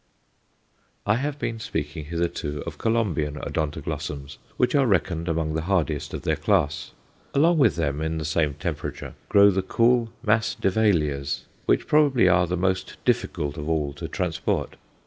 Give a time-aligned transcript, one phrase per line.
[1.05, 6.23] I have been speaking hitherto of Colombian Odontoglossums, which are reckoned among the hardiest of
[6.23, 6.93] their class.
[7.35, 12.57] Along with them, in the same temperature, grow the cool Masdevallias, which probably are the
[12.57, 14.75] most difficult of all to transport.